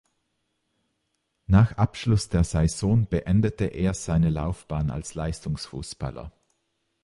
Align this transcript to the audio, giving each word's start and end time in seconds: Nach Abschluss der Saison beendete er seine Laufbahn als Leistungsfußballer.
Nach 1.45 1.77
Abschluss 1.77 2.27
der 2.29 2.43
Saison 2.43 3.05
beendete 3.05 3.65
er 3.65 3.93
seine 3.93 4.31
Laufbahn 4.31 4.89
als 4.89 5.13
Leistungsfußballer. 5.13 6.31